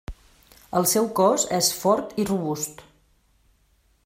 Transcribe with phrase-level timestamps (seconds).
[0.79, 2.85] El seu cos és fort i robust.